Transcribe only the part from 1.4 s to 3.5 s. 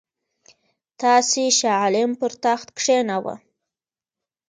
شاه عالم پر تخت کښېناوه.